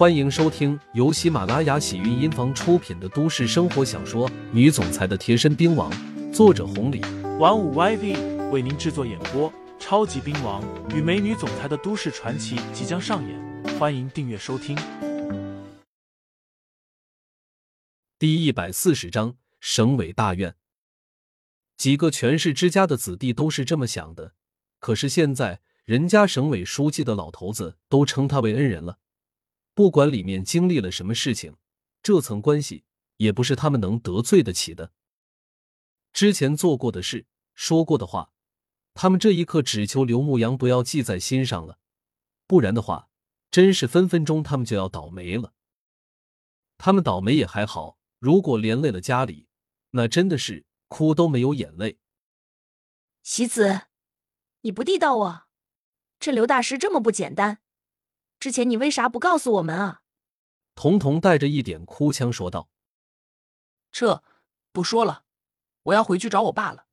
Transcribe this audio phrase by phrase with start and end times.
[0.00, 5.92] 欢迎收听由喜马拉雅喜韵音房出品的都市生活小说《女总裁的贴身兵王》，
[6.32, 7.02] 作者红礼，
[7.38, 9.52] 玩五 YV 为您制作演播。
[9.78, 14.74] 超级兵王与美女总裁的都市传奇即将上演，欢迎订阅收听。
[18.18, 20.54] 第一百四十章，省委大院，
[21.76, 24.32] 几个权势之家的子弟都是这么想的。
[24.78, 28.99] 可是现在，人家省委书记的老头子都称他为恩人了。
[29.80, 31.56] 不管里面经历了什么事情，
[32.02, 32.84] 这层关系
[33.16, 34.92] 也不是他们能得罪得起的。
[36.12, 38.34] 之前做过的事，说过的话，
[38.92, 41.78] 他们这一刻只求刘牧阳不要记在心上了，
[42.46, 43.08] 不然的话，
[43.50, 45.54] 真是分分钟他们就要倒霉了。
[46.76, 49.48] 他们倒霉也还好，如果连累了家里，
[49.92, 51.98] 那真的是哭都没有眼泪。
[53.22, 53.84] 喜子，
[54.60, 55.46] 你不地道啊！
[56.18, 57.62] 这刘大师这么不简单。
[58.40, 60.02] 之前你为啥不告诉我们啊？
[60.74, 62.70] 童童带着一点哭腔说道
[63.92, 64.24] ：“这
[64.72, 65.24] 不说了，
[65.82, 66.86] 我要回去找我爸了。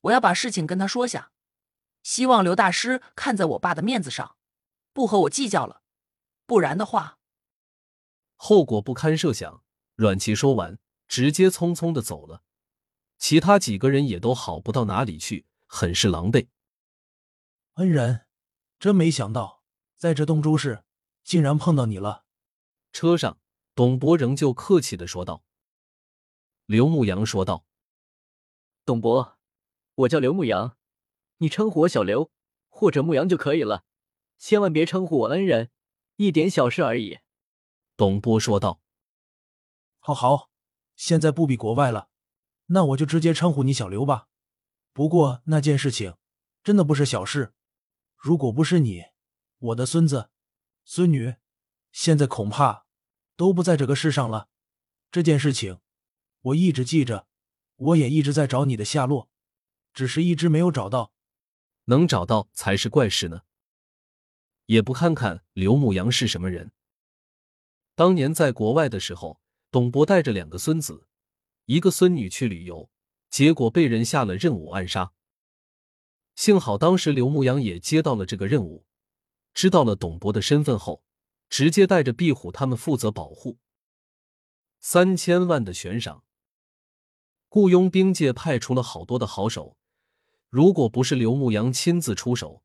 [0.00, 1.32] 我要把事情跟他说下，
[2.02, 4.36] 希望刘大师看在我爸的面子上，
[4.94, 5.82] 不和我计较了。
[6.46, 7.18] 不然的话，
[8.36, 9.62] 后果不堪设想。”
[9.96, 12.42] 阮琪说完，直接匆匆的走了。
[13.18, 16.48] 其他几个人也都好不到哪里去，很是狼狈。
[17.74, 18.26] 恩人，
[18.78, 19.59] 真没想到。
[20.00, 20.82] 在这东州市，
[21.24, 22.24] 竟然碰到你了。
[22.90, 23.38] 车上，
[23.74, 25.44] 董博仍旧客气的说道。
[26.64, 27.66] 刘牧阳说道
[28.86, 29.38] ：“董博，
[29.96, 30.78] 我叫刘牧阳，
[31.36, 32.32] 你称呼我小刘
[32.70, 33.84] 或者牧阳就可以了，
[34.38, 35.70] 千万别称呼我恩人，
[36.16, 37.18] 一点小事而已。”
[37.98, 38.80] 董波说道
[40.00, 40.50] ：“好好，
[40.96, 42.08] 现在不比国外了，
[42.68, 44.28] 那我就直接称呼你小刘吧。
[44.94, 46.16] 不过那件事情
[46.64, 47.52] 真的不是小事，
[48.16, 49.04] 如果不是你……”
[49.60, 50.30] 我的孙子、
[50.84, 51.34] 孙女，
[51.92, 52.86] 现在恐怕
[53.36, 54.48] 都不在这个世上了。
[55.10, 55.80] 这件事情
[56.40, 57.26] 我一直记着，
[57.76, 59.28] 我也一直在找你的下落，
[59.92, 61.12] 只是一直没有找到。
[61.84, 63.42] 能找到才是怪事呢。
[64.66, 66.72] 也不看看刘牧阳是什么人。
[67.94, 71.06] 当年在国外的时候，董博带着两个孙子、
[71.66, 72.88] 一个孙女去旅游，
[73.28, 75.12] 结果被人下了任务暗杀。
[76.34, 78.86] 幸好当时刘牧阳也接到了这个任务。
[79.52, 81.02] 知道了董博的身份后，
[81.48, 83.58] 直接带着壁虎他们负责保护。
[84.78, 86.24] 三千万的悬赏，
[87.48, 89.76] 雇佣兵界派出了好多的好手，
[90.48, 92.62] 如果不是刘牧阳亲自出手，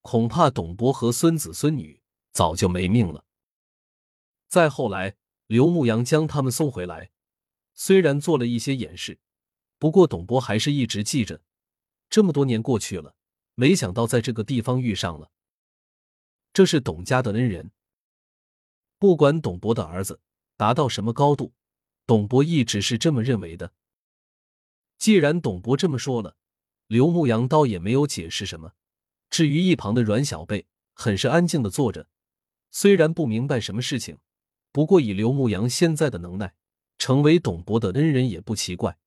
[0.00, 2.00] 恐怕董博和孙子孙女
[2.32, 3.24] 早就没命了。
[4.48, 5.16] 再后来，
[5.46, 7.10] 刘牧阳将他们送回来，
[7.74, 9.20] 虽然做了一些掩饰，
[9.78, 11.42] 不过董博还是一直记着。
[12.08, 13.14] 这么多年过去了，
[13.54, 15.30] 没想到在这个地方遇上了。
[16.58, 17.70] 这是董家的恩人。
[18.98, 20.20] 不管董博的儿子
[20.56, 21.52] 达到什么高度，
[22.04, 23.72] 董博一直是这么认为的。
[24.98, 26.36] 既然董博这么说了，
[26.88, 28.72] 刘牧阳倒也没有解释什么。
[29.30, 32.08] 至于一旁的阮小贝，很是安静的坐着，
[32.72, 34.18] 虽然不明白什么事情，
[34.72, 36.56] 不过以刘牧阳现在的能耐，
[36.98, 38.98] 成为董博的恩人也不奇怪。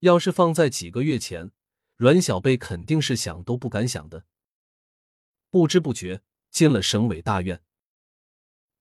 [0.00, 1.52] 要是放在几个月前，
[1.94, 4.24] 阮小贝肯定是想都不敢想的。
[5.54, 6.20] 不知不觉
[6.50, 7.62] 进了省委大院，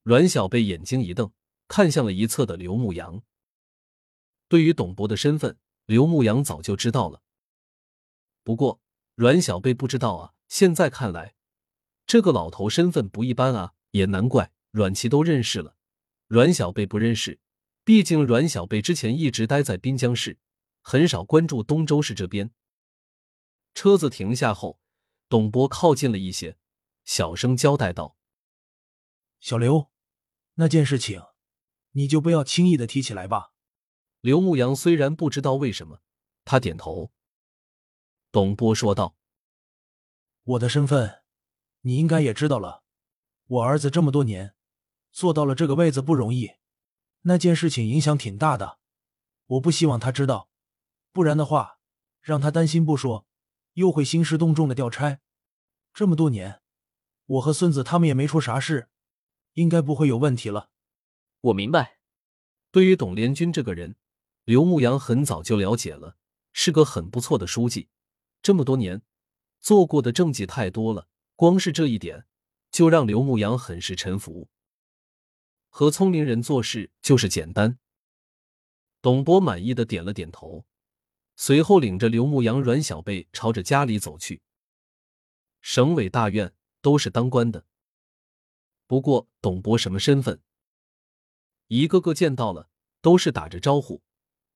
[0.02, 1.32] 阮小贝眼睛一瞪，
[1.68, 3.22] 看向了一侧的刘牧阳。
[4.48, 7.22] 对于董博的身份，刘牧阳早就知道了。
[8.44, 8.82] 不过
[9.14, 11.36] 阮小贝不知道啊，现在看来，
[12.08, 15.76] 这个老头身份不一般啊，也难怪阮琪都认识了，
[16.26, 17.40] 阮小贝不认识。
[17.84, 20.40] 毕竟阮小贝之前一直待在滨江市，
[20.82, 22.50] 很少关注东周市这边。
[23.76, 24.80] 车子停下后，
[25.30, 26.58] 董博靠近了一些。
[27.04, 28.18] 小声交代道
[29.40, 29.92] ：“小刘，
[30.56, 31.22] 那件事情，
[31.92, 33.52] 你就不要轻易的提起来吧。”
[34.22, 36.02] 刘牧阳虽然不知道为什么，
[36.46, 37.12] 他点头。
[38.32, 39.18] 董波说道
[40.44, 41.24] ：“我的身份，
[41.82, 42.84] 你应该也知道了。
[43.46, 44.56] 我儿子这么多年，
[45.12, 46.52] 做到了这个位子不容易。
[47.24, 48.80] 那件事情影响挺大的，
[49.46, 50.50] 我不希望他知道，
[51.12, 51.80] 不然的话，
[52.22, 53.28] 让他担心不说，
[53.74, 55.20] 又会兴师动众的调差。
[55.94, 56.62] 这么多年。”
[57.26, 58.90] 我和孙子他们也没出啥事，
[59.54, 60.70] 应该不会有问题了。
[61.42, 62.00] 我明白。
[62.72, 63.96] 对于董连军这个人，
[64.46, 66.18] 刘牧阳很早就了解了，
[66.52, 67.88] 是个很不错的书记。
[68.42, 69.02] 这么多年
[69.60, 72.26] 做过的政绩太多了，光是这一点
[72.72, 74.50] 就让刘牧阳很是臣服。
[75.70, 77.80] 和聪明人做事就是简单。
[79.02, 80.66] 董博满意的点了点头，
[81.36, 84.42] 随后领着刘牧阳、阮小贝朝着家里走去。
[85.62, 86.54] 省委大院。
[86.84, 87.66] 都是当官的，
[88.88, 90.42] 不过董伯什么身份？
[91.68, 92.70] 一个个见到了，
[93.02, 94.04] 都是打着招呼。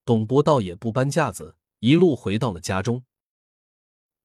[0.03, 3.05] 董伯倒也不搬架子，一路回到了家中。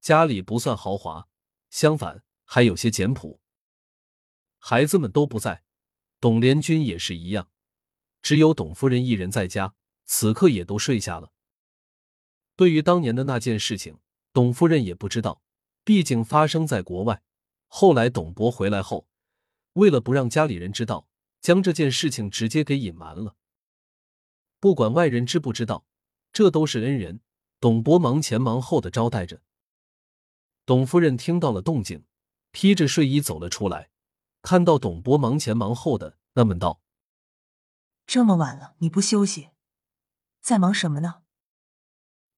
[0.00, 1.28] 家里不算豪华，
[1.70, 3.40] 相反还有些简朴。
[4.58, 5.62] 孩子们都不在，
[6.18, 7.50] 董连军也是一样，
[8.20, 11.32] 只有董夫人一人在家，此刻也都睡下了。
[12.56, 14.00] 对于当年的那件事情，
[14.32, 15.40] 董夫人也不知道，
[15.84, 17.22] 毕竟发生在国外。
[17.74, 19.08] 后来董博回来后，
[19.72, 21.08] 为了不让家里人知道，
[21.40, 23.34] 将这件事情直接给隐瞒了。
[24.60, 25.86] 不管外人知不知道，
[26.34, 27.22] 这都是恩人。
[27.60, 29.40] 董博忙前忙后的招待着。
[30.66, 32.04] 董夫人听到了动静，
[32.50, 33.90] 披着睡衣走了出来，
[34.42, 36.82] 看到董博忙前忙后的，纳闷道
[38.04, 39.48] ：“这么晚了，你不休息，
[40.42, 41.22] 在忙什么呢？”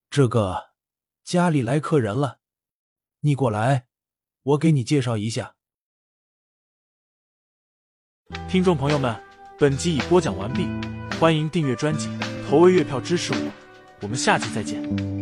[0.09, 0.75] 这个
[1.25, 2.39] 家里来客人了，
[3.23, 3.89] 你过来，
[4.45, 5.55] 我给你介绍一下。
[8.49, 9.19] 听众朋友们，
[9.59, 10.67] 本集已播讲完毕。
[11.19, 12.09] 欢迎订阅专辑，
[12.47, 13.53] 投喂月票支持我，
[14.03, 15.14] 我们下期再见。